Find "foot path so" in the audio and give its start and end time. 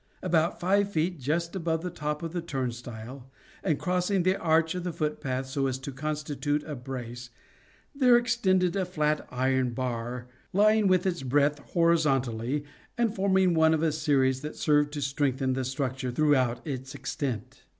4.91-5.67